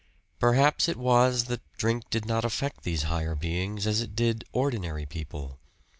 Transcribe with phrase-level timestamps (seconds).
[0.39, 5.05] Perhaps it was that drink did not affect these higher beings as it did ordinary
[5.05, 5.59] people!